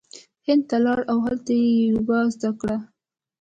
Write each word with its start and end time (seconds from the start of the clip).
هند 0.45 0.63
ته 0.69 0.77
لاړ 0.85 0.99
او 1.11 1.17
هلته 1.25 1.51
یی 1.61 1.71
یوګا 1.91 2.19
زړه 2.35 2.49
کړه 2.59 2.77